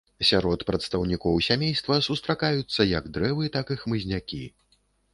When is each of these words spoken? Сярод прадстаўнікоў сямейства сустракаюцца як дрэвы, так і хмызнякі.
Сярод 0.27 0.63
прадстаўнікоў 0.69 1.37
сямейства 1.49 1.99
сустракаюцца 2.09 2.89
як 2.97 3.13
дрэвы, 3.19 3.55
так 3.61 3.65
і 3.77 3.81
хмызнякі. 3.87 4.45